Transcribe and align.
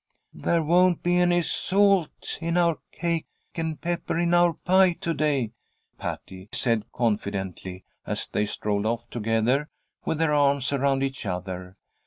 "There 0.33 0.63
won't 0.63 1.03
be 1.03 1.17
any 1.17 1.43
salt 1.43 2.39
in 2.41 2.57
our 2.57 2.79
cake 2.91 3.27
and 3.53 3.79
pepper 3.79 4.17
in 4.17 4.33
our 4.33 4.53
pie 4.53 4.93
to 4.93 5.13
day," 5.13 5.51
Patty 5.99 6.49
said, 6.51 6.91
confidently, 6.91 7.83
as 8.03 8.25
they 8.25 8.47
strolled 8.47 8.87
off 8.87 9.07
together 9.11 9.69
with 10.03 10.17
their 10.17 10.33
arms 10.33 10.73
around 10.73 11.03
each 11.03 11.27
other. 11.27 11.77